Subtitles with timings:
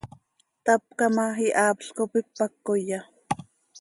[0.65, 2.99] Tapca ma, ihaapl cop ipac coya.